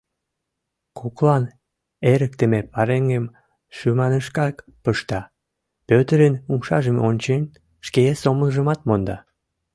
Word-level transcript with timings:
Коклан 0.99 1.43
эрыктыме 2.11 2.59
пареҥгым 2.73 3.25
шӱманышкак 3.77 4.55
пышта, 4.83 5.21
Пӧтырын 5.87 6.33
умшажым 6.51 6.97
ончен, 7.07 7.43
шке 7.85 8.03
сомылжымат 8.21 8.79
монда. 8.87 9.17